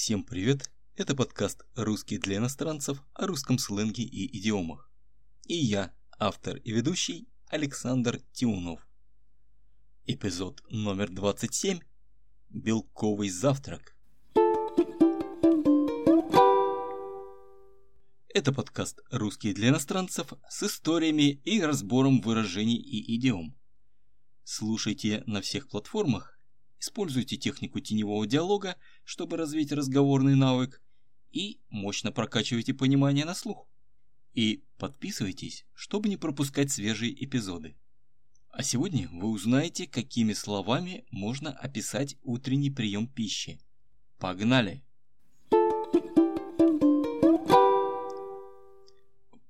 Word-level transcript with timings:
Всем 0.00 0.22
привет! 0.22 0.70
Это 0.94 1.16
подкаст 1.16 1.66
«Русский 1.74 2.18
для 2.18 2.36
иностранцев» 2.36 3.02
о 3.14 3.26
русском 3.26 3.58
сленге 3.58 4.04
и 4.04 4.38
идиомах. 4.38 4.88
И 5.44 5.56
я, 5.56 5.92
автор 6.20 6.56
и 6.58 6.70
ведущий 6.70 7.28
Александр 7.48 8.20
Тиунов. 8.30 8.86
Эпизод 10.04 10.62
номер 10.70 11.10
27. 11.10 11.80
Белковый 12.48 13.28
завтрак. 13.28 13.96
Это 18.28 18.52
подкаст 18.52 19.00
«Русский 19.10 19.52
для 19.52 19.70
иностранцев» 19.70 20.32
с 20.48 20.62
историями 20.62 21.40
и 21.44 21.60
разбором 21.60 22.20
выражений 22.20 22.78
и 22.78 23.16
идиом. 23.16 23.58
Слушайте 24.44 25.24
на 25.26 25.40
всех 25.40 25.68
платформах 25.68 26.37
Используйте 26.80 27.36
технику 27.36 27.80
теневого 27.80 28.26
диалога, 28.26 28.76
чтобы 29.04 29.36
развить 29.36 29.72
разговорный 29.72 30.36
навык, 30.36 30.80
и 31.32 31.60
мощно 31.70 32.12
прокачивайте 32.12 32.72
понимание 32.72 33.24
на 33.24 33.34
слух. 33.34 33.68
И 34.32 34.62
подписывайтесь, 34.78 35.66
чтобы 35.74 36.08
не 36.08 36.16
пропускать 36.16 36.70
свежие 36.70 37.12
эпизоды. 37.24 37.76
А 38.50 38.62
сегодня 38.62 39.08
вы 39.10 39.28
узнаете, 39.28 39.86
какими 39.86 40.32
словами 40.32 41.04
можно 41.10 41.52
описать 41.52 42.16
утренний 42.22 42.70
прием 42.70 43.08
пищи. 43.08 43.60
Погнали! 44.18 44.84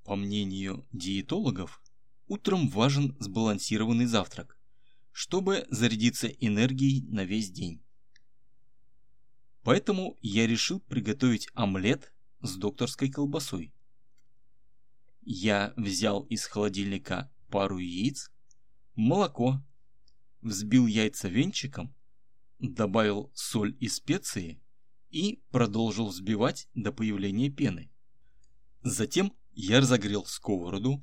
По 0.04 0.16
мнению 0.16 0.86
диетологов, 0.92 1.82
утром 2.26 2.68
важен 2.68 3.14
сбалансированный 3.20 4.06
завтрак 4.06 4.57
чтобы 5.18 5.66
зарядиться 5.68 6.28
энергией 6.28 7.02
на 7.08 7.24
весь 7.24 7.50
день. 7.50 7.82
Поэтому 9.64 10.16
я 10.22 10.46
решил 10.46 10.78
приготовить 10.78 11.48
омлет 11.54 12.14
с 12.40 12.54
докторской 12.54 13.10
колбасой. 13.10 13.74
Я 15.22 15.74
взял 15.76 16.22
из 16.26 16.44
холодильника 16.44 17.32
пару 17.50 17.78
яиц, 17.78 18.30
молоко, 18.94 19.60
взбил 20.40 20.86
яйца 20.86 21.26
венчиком, 21.26 21.92
добавил 22.60 23.32
соль 23.34 23.76
и 23.80 23.88
специи 23.88 24.62
и 25.10 25.42
продолжил 25.50 26.06
взбивать 26.06 26.68
до 26.74 26.92
появления 26.92 27.50
пены. 27.50 27.90
Затем 28.82 29.32
я 29.52 29.80
разогрел 29.80 30.24
сковороду, 30.26 31.02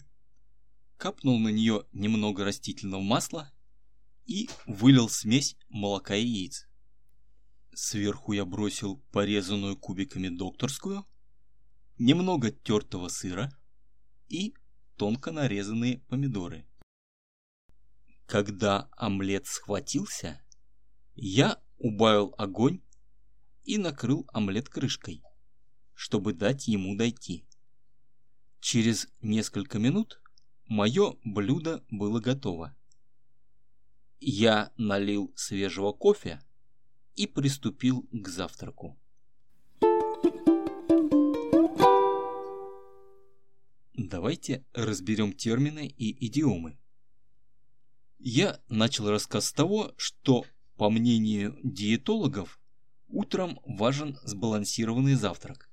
капнул 0.96 1.38
на 1.38 1.50
нее 1.50 1.84
немного 1.92 2.46
растительного 2.46 3.02
масла 3.02 3.52
и 4.26 4.50
вылил 4.66 5.10
смесь 5.10 5.56
молока 5.70 6.16
и 6.16 6.26
яиц. 6.26 6.68
Сверху 7.74 8.34
я 8.34 8.46
бросил 8.46 8.98
порезанную 9.12 9.78
кубиками 9.78 10.30
докторскую, 10.30 11.06
немного 11.98 12.52
тертого 12.52 13.10
сыра 13.10 13.52
и 14.30 14.56
тонко 14.96 15.32
нарезанные 15.32 16.00
помидоры. 16.08 16.66
Когда 18.26 18.90
омлет 18.98 19.46
схватился, 19.46 20.42
я 21.16 21.62
убавил 21.78 22.34
огонь 22.38 22.82
и 23.64 23.78
накрыл 23.78 24.28
омлет 24.34 24.70
крышкой, 24.70 25.22
чтобы 25.94 26.34
дать 26.34 26.68
ему 26.68 26.96
дойти. 26.96 27.46
Через 28.60 29.08
несколько 29.22 29.78
минут 29.80 30.22
мое 30.66 31.18
блюдо 31.24 31.84
было 31.90 32.20
готово. 32.20 32.76
Я 34.20 34.72
налил 34.78 35.34
свежего 35.36 35.92
кофе 35.92 36.42
и 37.16 37.28
приступил 37.28 38.08
к 38.12 38.28
завтраку. 38.28 38.98
Давайте 43.94 44.66
разберем 44.74 45.34
термины 45.34 45.88
и 45.88 46.28
идиомы. 46.28 46.80
Я 48.18 48.62
начал 48.70 49.10
рассказ 49.10 49.48
с 49.48 49.54
того, 49.54 49.94
что, 49.98 50.46
по 50.78 50.90
мнению 50.90 51.60
диетологов, 51.64 52.60
утром 53.08 53.60
важен 53.66 54.18
сбалансированный 54.24 55.16
завтрак, 55.16 55.70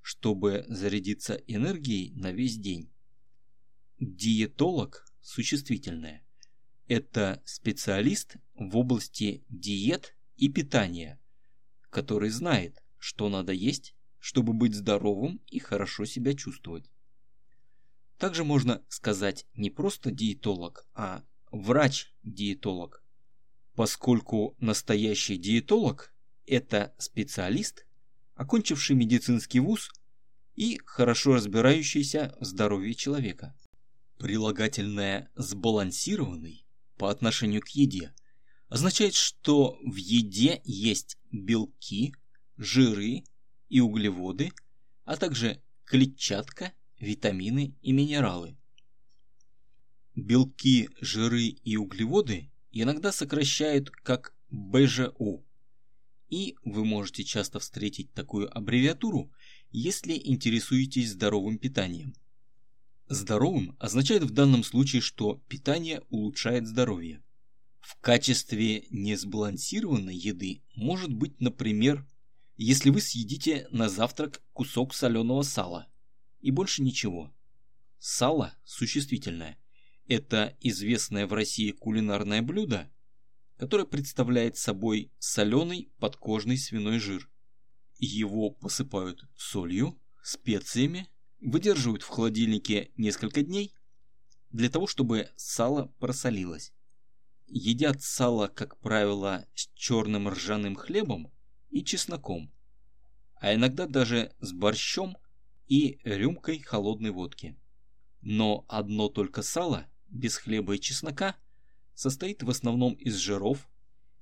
чтобы 0.00 0.64
зарядиться 0.68 1.34
энергией 1.46 2.12
на 2.14 2.32
весь 2.32 2.56
день. 2.56 2.90
Диетолог– 3.98 5.04
существительное– 5.20 6.26
это 6.88 7.42
специалист 7.44 8.36
в 8.54 8.76
области 8.76 9.44
диет 9.48 10.16
и 10.36 10.48
питания, 10.48 11.20
который 11.90 12.30
знает, 12.30 12.82
что 12.98 13.28
надо 13.28 13.52
есть, 13.52 13.94
чтобы 14.18 14.52
быть 14.52 14.74
здоровым 14.74 15.40
и 15.48 15.58
хорошо 15.58 16.04
себя 16.04 16.34
чувствовать. 16.34 16.90
Также 18.18 18.44
можно 18.44 18.84
сказать 18.88 19.46
не 19.54 19.70
просто 19.70 20.10
диетолог, 20.12 20.86
а 20.94 21.24
врач-диетолог, 21.50 23.02
поскольку 23.74 24.54
настоящий 24.60 25.36
диетолог– 25.36 26.14
это 26.46 26.94
специалист, 26.98 27.84
окончивший 28.34 28.96
медицинский 28.96 29.60
вуз 29.60 29.90
и 30.54 30.78
хорошо 30.84 31.34
разбирающийся 31.34 32.36
в 32.40 32.44
здоровье 32.44 32.94
человека. 32.94 33.56
Прилагательное 34.18 35.30
«сбалансированный» 35.34 36.64
по 37.02 37.10
отношению 37.10 37.62
к 37.62 37.70
еде 37.70 38.14
означает, 38.68 39.16
что 39.16 39.76
в 39.84 39.96
еде 39.96 40.60
есть 40.62 41.18
белки, 41.32 42.14
жиры 42.56 43.24
и 43.68 43.80
углеводы, 43.80 44.52
а 45.04 45.16
также 45.16 45.60
клетчатка, 45.82 46.72
витамины 47.00 47.74
и 47.82 47.90
минералы. 47.90 48.56
Белки, 50.14 50.90
жиры 51.00 51.42
и 51.42 51.76
углеводы 51.76 52.52
иногда 52.70 53.10
сокращают 53.10 53.90
как 53.90 54.32
БЖУ. 54.48 55.44
И 56.28 56.54
вы 56.62 56.84
можете 56.84 57.24
часто 57.24 57.58
встретить 57.58 58.12
такую 58.12 58.56
аббревиатуру, 58.56 59.32
если 59.72 60.12
интересуетесь 60.12 61.10
здоровым 61.10 61.58
питанием. 61.58 62.14
Здоровым 63.12 63.76
означает 63.78 64.22
в 64.22 64.30
данном 64.30 64.64
случае, 64.64 65.02
что 65.02 65.34
питание 65.46 66.00
улучшает 66.08 66.66
здоровье. 66.66 67.22
В 67.82 68.00
качестве 68.00 68.86
несбалансированной 68.88 70.16
еды 70.16 70.62
может 70.74 71.12
быть, 71.12 71.38
например, 71.38 72.06
если 72.56 72.88
вы 72.88 73.02
съедите 73.02 73.68
на 73.70 73.90
завтрак 73.90 74.42
кусок 74.54 74.94
соленого 74.94 75.42
сала 75.42 75.88
и 76.40 76.50
больше 76.50 76.80
ничего. 76.80 77.30
Сало 77.98 78.54
существительное. 78.64 79.58
Это 80.08 80.56
известное 80.62 81.26
в 81.26 81.34
России 81.34 81.72
кулинарное 81.72 82.40
блюдо, 82.40 82.90
которое 83.58 83.84
представляет 83.84 84.56
собой 84.56 85.12
соленый 85.18 85.92
подкожный 85.98 86.56
свиной 86.56 86.98
жир. 86.98 87.28
Его 87.98 88.48
посыпают 88.48 89.28
солью, 89.36 90.00
специями 90.22 91.10
выдерживают 91.42 92.02
в 92.02 92.08
холодильнике 92.08 92.90
несколько 92.96 93.42
дней 93.42 93.74
для 94.50 94.70
того, 94.70 94.86
чтобы 94.86 95.30
сало 95.36 95.92
просолилось. 95.98 96.72
Едят 97.46 98.02
сало, 98.02 98.48
как 98.48 98.78
правило, 98.78 99.46
с 99.54 99.68
черным 99.74 100.28
ржаным 100.28 100.76
хлебом 100.76 101.32
и 101.70 101.84
чесноком, 101.84 102.52
а 103.36 103.54
иногда 103.54 103.86
даже 103.86 104.32
с 104.40 104.52
борщом 104.52 105.16
и 105.66 105.98
рюмкой 106.04 106.60
холодной 106.60 107.10
водки. 107.10 107.58
Но 108.20 108.64
одно 108.68 109.08
только 109.08 109.42
сало, 109.42 109.86
без 110.08 110.36
хлеба 110.36 110.76
и 110.76 110.80
чеснока, 110.80 111.36
состоит 111.94 112.42
в 112.42 112.50
основном 112.50 112.94
из 112.94 113.16
жиров, 113.16 113.68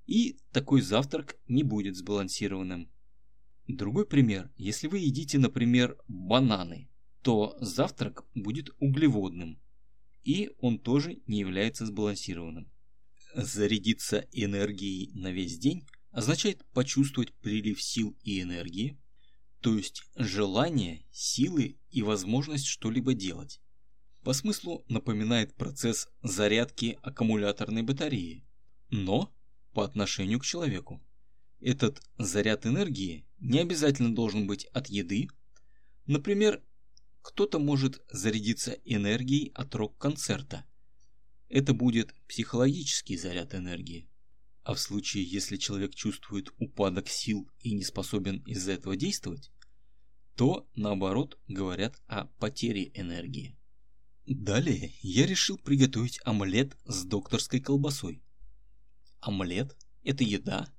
и 0.06 0.38
такой 0.52 0.80
завтрак 0.80 1.36
не 1.46 1.62
будет 1.62 1.96
сбалансированным. 1.96 2.90
Другой 3.68 4.06
пример, 4.06 4.50
если 4.56 4.88
вы 4.88 4.98
едите, 4.98 5.38
например, 5.38 5.96
бананы, 6.08 6.89
то 7.22 7.56
завтрак 7.60 8.24
будет 8.34 8.70
углеводным, 8.78 9.60
и 10.22 10.50
он 10.58 10.78
тоже 10.78 11.20
не 11.26 11.40
является 11.40 11.86
сбалансированным. 11.86 12.70
Зарядиться 13.34 14.26
энергией 14.32 15.12
на 15.14 15.30
весь 15.30 15.58
день 15.58 15.86
означает 16.10 16.64
почувствовать 16.72 17.32
прилив 17.34 17.80
сил 17.80 18.16
и 18.22 18.40
энергии, 18.40 18.98
то 19.60 19.76
есть 19.76 20.04
желание, 20.16 21.04
силы 21.12 21.78
и 21.90 22.02
возможность 22.02 22.66
что-либо 22.66 23.14
делать. 23.14 23.60
По 24.22 24.32
смыслу 24.32 24.84
напоминает 24.88 25.54
процесс 25.54 26.08
зарядки 26.22 26.98
аккумуляторной 27.02 27.82
батареи, 27.82 28.44
но 28.90 29.32
по 29.72 29.84
отношению 29.84 30.40
к 30.40 30.44
человеку. 30.44 31.02
Этот 31.60 32.02
заряд 32.18 32.66
энергии 32.66 33.26
не 33.38 33.60
обязательно 33.60 34.14
должен 34.14 34.46
быть 34.46 34.64
от 34.66 34.88
еды, 34.88 35.28
например, 36.06 36.62
кто-то 37.22 37.58
может 37.58 38.02
зарядиться 38.10 38.72
энергией 38.84 39.52
от 39.54 39.74
рок-концерта. 39.74 40.64
Это 41.48 41.74
будет 41.74 42.14
психологический 42.28 43.16
заряд 43.16 43.54
энергии. 43.54 44.08
А 44.62 44.74
в 44.74 44.80
случае, 44.80 45.24
если 45.24 45.56
человек 45.56 45.94
чувствует 45.94 46.50
упадок 46.58 47.08
сил 47.08 47.50
и 47.60 47.72
не 47.72 47.82
способен 47.82 48.38
из-за 48.46 48.72
этого 48.72 48.96
действовать, 48.96 49.50
то 50.36 50.68
наоборот 50.74 51.38
говорят 51.48 52.00
о 52.06 52.26
потере 52.26 52.90
энергии. 52.94 53.58
Далее 54.26 54.94
я 55.02 55.26
решил 55.26 55.58
приготовить 55.58 56.20
омлет 56.24 56.76
с 56.84 57.04
докторской 57.04 57.60
колбасой. 57.60 58.22
Омлет– 59.20 59.76
это 60.04 60.22
еда, 60.22 60.72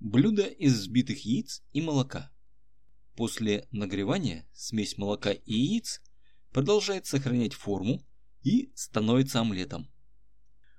блюдо 0.00 0.44
из 0.44 0.74
взбитых 0.74 1.24
яиц 1.24 1.62
и 1.72 1.80
молока. 1.80 2.30
После 3.16 3.66
нагревания 3.70 4.48
смесь 4.52 4.96
молока 4.96 5.32
и 5.32 5.52
яиц 5.52 6.00
продолжает 6.50 7.06
сохранять 7.06 7.54
форму 7.54 8.02
и 8.42 8.72
становится 8.74 9.40
омлетом. 9.40 9.90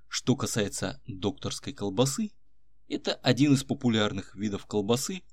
Что 0.07 0.35
касается 0.35 1.01
докторской 1.07 1.73
колбасы, 1.73 2.31
это 2.87 3.13
один 3.13 3.53
из 3.53 3.63
популярных 3.63 4.35
видов 4.35 4.65
колбасы, 4.65 5.23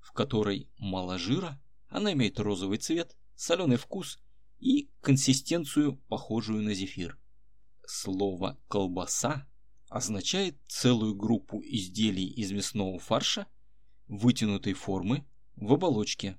в 0.00 0.12
которой 0.12 0.68
мало 0.78 1.18
жира, 1.18 1.62
она 1.88 2.12
имеет 2.12 2.40
розовый 2.40 2.78
цвет, 2.78 3.16
соленый 3.36 3.76
вкус 3.76 4.18
и 4.58 4.90
консистенцию, 5.00 5.98
похожую 6.08 6.62
на 6.62 6.74
зефир. 6.74 7.18
Слово 7.86 8.58
«колбаса» 8.68 9.46
означает 9.88 10.58
целую 10.66 11.14
группу 11.14 11.60
изделий 11.62 12.26
из 12.26 12.50
мясного 12.50 12.98
фарша, 12.98 13.46
вытянутой 14.08 14.72
формы, 14.72 15.24
в 15.56 15.72
оболочке. 15.72 16.36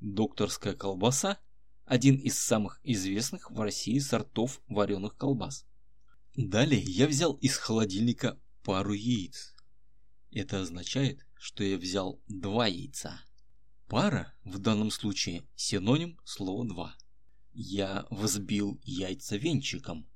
Докторская 0.00 0.74
колбаса– 0.74 1.38
один 1.84 2.16
из 2.16 2.38
самых 2.38 2.80
известных 2.84 3.50
в 3.50 3.60
России 3.60 3.98
сортов 3.98 4.62
вареных 4.66 5.16
колбас. 5.16 5.66
Далее 6.36 6.80
я 6.80 7.06
взял 7.06 7.34
из 7.34 7.56
холодильника 7.56 8.40
пару 8.62 8.94
яиц. 8.94 9.54
Это 10.30 10.62
означает, 10.62 11.26
что 11.34 11.64
я 11.64 11.76
взял 11.76 12.18
два 12.28 12.66
яйца. 12.66 13.20
Пара 13.88 14.32
в 14.44 14.58
данном 14.58 14.90
случае 14.90 15.42
синоним 15.54 16.18
слова 16.24 16.64
«два». 16.64 16.96
Я 17.52 18.06
взбил 18.08 18.80
яйца 18.84 19.36
венчиком. 19.36 20.06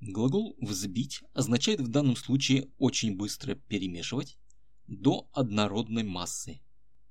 Глагол 0.00 0.54
«взбить» 0.60 1.22
означает 1.32 1.80
в 1.80 1.88
данном 1.88 2.14
случае 2.14 2.70
очень 2.78 3.16
быстро 3.16 3.54
перемешивать 3.54 4.38
до 4.86 5.28
однородной 5.32 6.04
массы. 6.04 6.60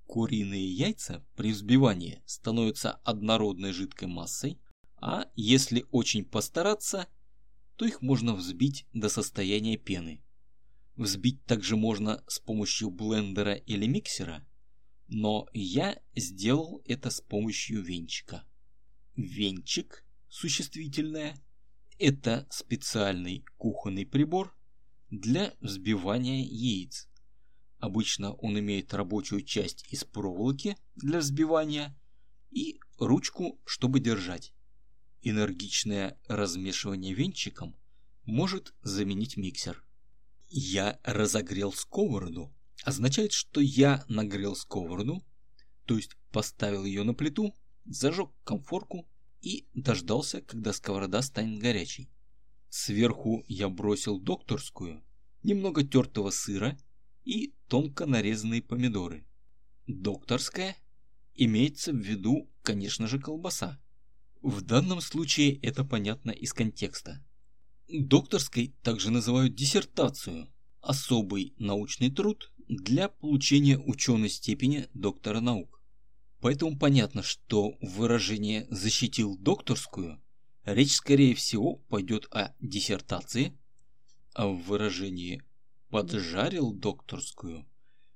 Куриные 0.06 0.72
яйца 0.72 1.26
при 1.36 1.52
взбивании 1.52 2.22
становятся 2.26 2.94
однородной 3.04 3.74
жидкой 3.74 4.08
массой, 4.08 4.60
а 4.98 5.28
если 5.36 5.86
очень 5.92 6.24
постараться, 6.24 7.08
то 7.76 7.86
их 7.86 8.02
можно 8.02 8.34
взбить 8.34 8.86
до 8.94 9.10
состояния 9.10 9.78
пены. 9.78 10.24
Взбить 10.96 11.44
также 11.46 11.76
можно 11.76 12.24
с 12.28 12.40
помощью 12.40 12.90
блендера 12.90 13.56
или 13.56 13.86
миксера, 13.86 14.48
но 15.08 15.48
я 15.54 16.00
сделал 16.16 16.82
это 16.86 17.10
с 17.10 17.20
помощью 17.20 17.82
венчика. 17.84 18.46
Венчик, 19.16 20.06
существительное, 20.30 21.36
это 22.00 22.48
специальный 22.50 23.46
кухонный 23.58 24.06
прибор 24.06 24.56
для 25.10 25.54
взбивания 25.60 26.44
яиц. 26.44 27.10
Обычно 27.86 28.34
он 28.34 28.58
имеет 28.58 28.96
рабочую 28.96 29.44
часть 29.44 29.86
из 29.94 30.04
проволоки 30.04 30.76
для 30.96 31.20
взбивания 31.20 31.96
и 32.50 32.80
ручку, 32.98 33.60
чтобы 33.64 34.00
держать. 34.00 34.54
Энергичное 35.22 36.20
размешивание 36.28 37.14
венчиком 37.14 37.76
может 38.24 38.74
заменить 38.82 39.38
миксер. 39.38 39.86
Я 40.48 41.00
разогрел 41.04 41.74
сковороду 41.74 42.52
означает, 42.84 43.34
что 43.34 43.62
я 43.62 44.04
нагрел 44.08 44.56
сковороду, 44.56 45.24
то 45.86 45.96
есть 45.96 46.18
поставил 46.32 46.86
ее 46.86 47.04
на 47.04 47.14
плиту, 47.14 47.54
зажег 47.86 48.32
комфорку 48.44 49.08
и 49.42 49.68
дождался, 49.76 50.42
когда 50.42 50.74
сковорода 50.74 51.22
станет 51.22 51.60
горячей. 51.60 52.10
Сверху 52.70 53.46
я 53.48 53.70
бросил 53.70 54.20
докторскую, 54.20 55.04
немного 55.44 55.84
тертого 55.84 56.32
сыра 56.32 56.80
и 57.26 57.54
тонко 57.68 58.06
нарезанные 58.06 58.62
помидоры. 58.62 59.26
Докторская 59.88 60.78
имеется 61.34 61.92
в 61.92 61.98
виду, 61.98 62.50
конечно 62.62 63.08
же, 63.08 63.20
колбаса. 63.20 63.82
В 64.42 64.62
данном 64.62 65.02
случае 65.02 65.56
это 65.58 65.84
понятно 65.84 66.32
из 66.32 66.54
контекста. 66.54 67.26
Докторской 67.90 68.74
также 68.82 69.12
называют 69.12 69.56
диссертацию, 69.56 70.48
особый 70.82 71.54
научный 71.58 72.12
труд, 72.12 72.52
для 72.68 73.10
получения 73.10 73.78
ученой 73.78 74.30
степени 74.30 74.88
доктора 74.94 75.40
наук. 75.40 75.82
Поэтому 76.42 76.78
понятно, 76.78 77.22
что 77.22 77.78
выражение 77.82 78.68
«защитил 78.70 79.38
докторскую» 79.38 80.22
речь 80.64 80.96
скорее 80.96 81.36
всего 81.36 81.76
пойдет 81.90 82.28
о 82.32 82.54
диссертации, 82.60 83.58
а 84.34 84.48
в 84.48 84.64
выражении 84.64 85.44
«поджарил 85.90 86.74
докторскую» 86.74 87.66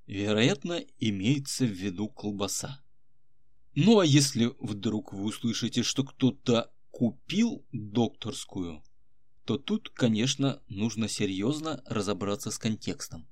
вероятно 0.10 0.84
имеется 0.98 1.66
в 1.66 1.72
виду 1.72 2.10
колбаса. 2.10 2.84
Ну 3.76 4.00
а 4.00 4.06
если 4.06 4.52
вдруг 4.60 5.14
вы 5.14 5.26
услышите, 5.26 5.84
что 5.84 6.04
кто-то 6.04 6.74
купил 6.90 7.64
докторскую, 7.72 8.84
то 9.46 9.60
тут, 9.60 9.90
конечно, 9.92 10.62
нужно 10.68 11.08
серьезно 11.08 11.84
разобраться 11.86 12.50
с 12.50 12.58
контекстом. 12.58 13.28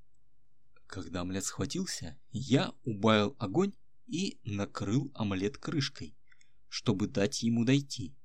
Когда 0.86 1.22
омлет 1.22 1.44
схватился, 1.44 2.18
я 2.32 2.74
убавил 2.86 3.36
огонь 3.40 3.74
и 4.06 4.40
накрыл 4.44 5.12
омлет 5.16 5.58
крышкой, 5.58 6.16
чтобы 6.70 7.08
дать 7.08 7.42
ему 7.42 7.66
дойти. 7.66 8.16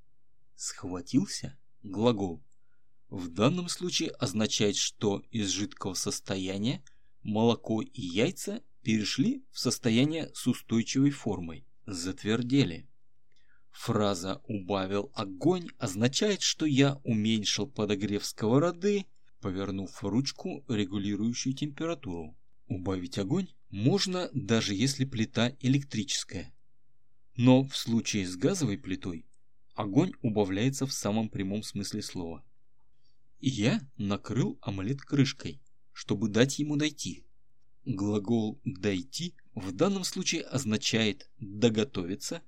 Схватился– 0.57 1.59
глагол. 1.83 2.45
В 3.13 3.29
данном 3.29 3.69
случае 3.69 4.09
означает, 4.09 4.77
что 4.77 5.23
из 5.31 5.51
жидкого 5.51 5.93
состояния 5.93 6.83
молоко 7.23 7.83
и 7.83 8.01
яйца 8.01 8.63
перешли 8.83 9.45
в 9.51 9.59
состояние 9.59 10.31
с 10.33 10.47
устойчивой 10.47 11.11
формой, 11.11 11.67
затвердели. 11.85 12.89
Фраза 13.71 14.41
«убавил 14.47 15.13
огонь» 15.13 15.69
означает, 15.77 16.41
что 16.41 16.65
я 16.65 17.03
уменьшил 17.05 17.67
подогрев 17.67 18.25
сковороды, 18.25 19.05
повернув 19.43 20.03
ручку, 20.03 20.65
регулирующую 20.67 21.53
температуру. 21.53 22.35
Убавить 22.67 23.19
огонь 23.19 23.49
можно, 23.69 24.31
даже 24.33 24.75
если 24.75 25.05
плита 25.05 25.55
электрическая. 25.61 26.51
Но 27.37 27.63
в 27.63 27.77
случае 27.77 28.27
с 28.27 28.37
газовой 28.37 28.79
плитой 28.79 29.27
огонь 29.75 30.15
убавляется 30.23 30.87
в 30.87 30.95
самом 30.95 31.29
прямом 31.29 31.63
смысле 31.63 32.01
слова. 32.01 32.43
Я 33.45 33.81
накрыл 33.97 34.57
омлет 34.63 35.01
крышкой, 35.01 35.61
чтобы 35.91 36.29
дать 36.29 36.61
ему 36.61 36.77
дойти. 36.77 37.27
Глагол 37.85 38.61
«дойти» 38.65 39.35
в 39.57 39.73
данном 39.73 40.05
случае 40.05 40.43
означает 40.43 41.29
«доготовиться» 41.41 42.41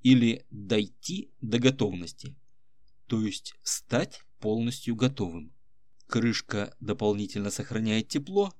или 0.00 0.46
«дойти 0.52 1.32
до 1.40 1.58
готовности», 1.58 2.36
то 3.08 3.20
есть 3.20 3.56
стать 3.64 4.20
полностью 4.38 4.94
готовым. 4.94 5.52
Крышка 6.06 6.72
дополнительно 6.78 7.50
сохраняет 7.50 8.06
тепло, 8.06 8.54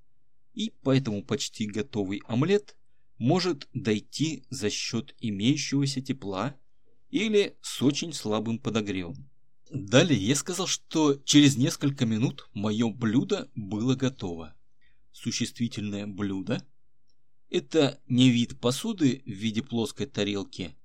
и 0.55 0.71
поэтому 0.83 1.25
почти 1.25 1.69
готовый 1.69 2.23
омлет 2.27 2.77
может 3.19 3.69
дойти 3.73 4.43
за 4.51 4.69
счет 4.69 5.15
имеющегося 5.21 6.01
тепла 6.01 6.57
или 7.11 7.57
с 7.63 7.81
очень 7.83 8.13
слабым 8.13 8.59
подогревом. 8.59 9.31
Далее 9.71 10.19
я 10.19 10.35
сказал, 10.35 10.67
что 10.67 11.15
через 11.25 11.57
несколько 11.57 12.07
минут 12.07 12.49
мое 12.55 12.89
блюдо 12.91 13.51
было 13.55 13.95
готово. 13.95 14.55
Существительное 15.13 16.07
блюдо– 16.07 16.67
это 17.51 18.01
не 18.07 18.31
вид 18.31 18.59
посуды 18.61 19.23
в 19.27 19.31
виде 19.31 19.63
плоской 19.63 20.07
тарелки, 20.07 20.77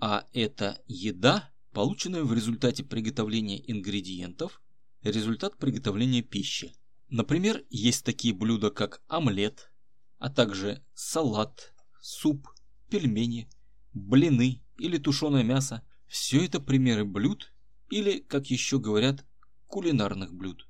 а 0.00 0.26
это 0.32 0.82
еда, 0.86 1.50
полученная 1.72 2.22
в 2.22 2.32
результате 2.32 2.82
приготовления 2.82 3.60
ингредиентов, 3.70 4.62
результат 5.02 5.58
приготовления 5.58 6.22
пищи. 6.22 6.72
Например, 7.10 7.62
есть 7.68 8.04
такие 8.04 8.32
блюда, 8.32 8.70
как 8.70 9.02
омлет, 9.08 9.70
а 10.18 10.30
также 10.30 10.82
салат, 10.94 11.74
суп, 12.00 12.48
пельмени, 12.88 13.50
блины 13.92 14.62
или 14.78 14.96
тушеное 14.96 15.42
мясо. 15.42 15.82
Все 16.06 16.44
это 16.44 16.60
примеры 16.60 17.04
блюд 17.04 17.52
или, 17.90 18.20
как 18.20 18.46
еще 18.46 18.78
говорят, 18.78 19.26
кулинарных 19.66 20.32
блюд. 20.32 20.66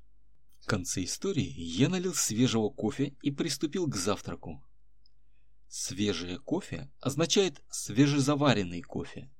В 0.59 0.65
конце 0.65 1.03
истории 1.03 1.49
я 1.57 1.89
налил 1.89 2.13
свежего 2.13 2.69
кофе 2.69 3.15
и 3.21 3.31
приступил 3.31 3.87
к 3.87 3.95
завтраку. 3.95 4.63
Свежее 5.67 6.37
кофе 6.37 6.91
означает 6.99 7.63
свежезаваренный 7.69 8.81
кофе, 8.81 9.31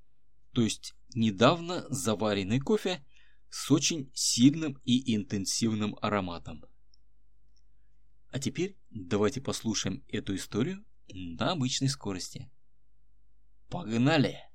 то 0.53 0.61
есть 0.61 0.95
недавно 1.13 1.85
заваренный 1.89 2.59
кофе 2.59 3.05
с 3.50 3.69
очень 3.69 4.09
сильным 4.13 4.79
и 4.85 5.15
интенсивным 5.15 5.97
ароматом. 6.01 6.63
А 8.29 8.39
теперь 8.39 8.77
Давайте 8.93 9.39
послушаем 9.39 10.03
эту 10.09 10.35
историю 10.35 10.83
на 11.07 11.53
обычной 11.53 11.88
скорости. 11.88 12.51
Погнали! 13.69 14.50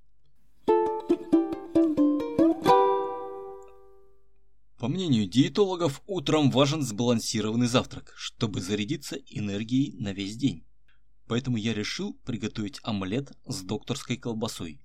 По 4.86 4.90
мнению 4.90 5.26
диетологов, 5.26 6.00
утром 6.06 6.48
важен 6.48 6.80
сбалансированный 6.80 7.66
завтрак, 7.66 8.14
чтобы 8.16 8.60
зарядиться 8.60 9.16
энергией 9.16 9.96
на 9.98 10.12
весь 10.12 10.36
день. 10.36 10.64
Поэтому 11.26 11.56
я 11.56 11.74
решил 11.74 12.14
приготовить 12.24 12.78
омлет 12.84 13.32
с 13.46 13.62
докторской 13.62 14.16
колбасой. 14.16 14.80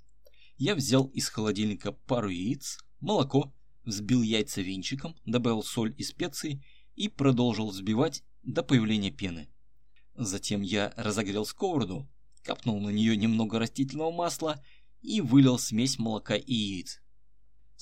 Я 0.58 0.74
взял 0.74 1.06
из 1.10 1.30
холодильника 1.30 1.92
пару 1.92 2.30
яиц, 2.30 2.80
молоко, 3.00 3.54
взбил 3.86 4.24
яйца 4.24 4.62
венчиком, 4.64 5.16
добавил 5.28 5.62
соль 5.62 5.94
и 5.96 6.04
специи 6.04 6.66
и 6.96 7.08
продолжил 7.08 7.70
взбивать 7.70 8.24
до 8.42 8.64
появления 8.64 9.12
пены. 9.12 9.52
Затем 10.16 10.64
я 10.64 10.96
разогрел 10.98 11.46
сковороду, 11.46 12.10
капнул 12.42 12.82
на 12.82 12.90
нее 12.90 13.16
немного 13.16 13.60
растительного 13.60 14.12
масла 14.12 14.66
и 15.04 15.22
вылил 15.22 15.60
смесь 15.60 16.00
молока 16.00 16.36
и 16.38 16.56
яиц. 16.56 17.01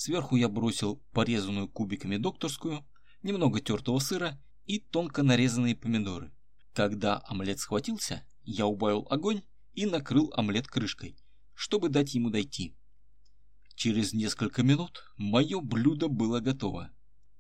Сверху 0.01 0.37
я 0.37 0.47
бросил 0.47 1.03
порезанную 1.11 1.67
кубиками 1.67 2.15
докторскую, 2.15 2.87
немного 3.21 3.59
тертого 3.59 3.99
сыра 3.99 4.41
и 4.65 4.79
тонко 4.79 5.23
нарезанные 5.23 5.75
помидоры. 5.75 6.31
Когда 6.71 7.21
омлет 7.27 7.59
схватился, 7.59 8.25
я 8.43 8.65
убавил 8.65 9.05
огонь 9.09 9.41
и 9.73 9.85
накрыл 9.85 10.31
омлет 10.37 10.69
крышкой, 10.69 11.17
чтобы 11.53 11.89
дать 11.89 12.13
ему 12.13 12.29
дойти. 12.29 12.77
Через 13.75 14.13
несколько 14.13 14.63
минут 14.63 15.03
мое 15.17 15.59
блюдо 15.59 16.07
было 16.07 16.39
готово. 16.39 16.91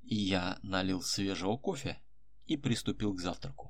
Я 0.01 0.59
налил 0.61 1.01
свежего 1.01 1.55
кофе 1.55 2.01
и 2.45 2.57
приступил 2.57 3.13
к 3.13 3.21
завтраку. 3.21 3.68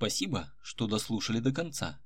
Спасибо, 0.00 0.50
что 0.62 0.86
дослушали 0.86 1.40
до 1.40 1.52
конца. 1.52 2.00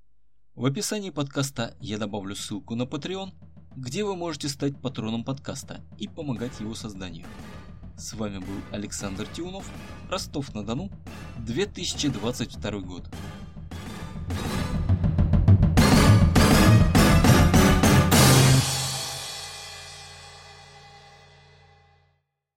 В 0.56 0.66
описании 0.66 1.10
подкаста 1.10 1.76
я 1.78 1.96
добавлю 1.96 2.34
ссылку 2.34 2.74
на 2.74 2.82
Patreon, 2.82 3.30
где 3.76 4.02
вы 4.02 4.16
можете 4.16 4.48
стать 4.48 4.82
патроном 4.82 5.22
подкаста 5.22 5.80
и 5.96 6.08
помогать 6.08 6.58
его 6.58 6.74
созданию. 6.74 7.24
С 7.96 8.14
вами 8.14 8.38
был 8.38 8.60
Александр 8.72 9.28
Тиунов, 9.28 9.70
Ростов-на-Дону, 10.10 10.90
2022 11.38 12.80
год. 12.80 13.08